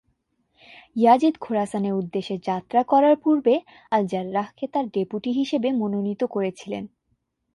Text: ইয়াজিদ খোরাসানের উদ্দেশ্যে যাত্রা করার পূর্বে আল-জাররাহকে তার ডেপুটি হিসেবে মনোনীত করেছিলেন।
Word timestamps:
ইয়াজিদ 0.95 1.35
খোরাসানের 1.37 1.93
উদ্দেশ্যে 1.93 2.35
যাত্রা 2.45 2.81
করার 2.83 3.15
পূর্বে 3.15 3.53
আল-জাররাহকে 3.91 4.65
তার 4.67 4.85
ডেপুটি 4.89 5.31
হিসেবে 5.31 5.69
মনোনীত 5.71 6.21
করেছিলেন। 6.25 6.83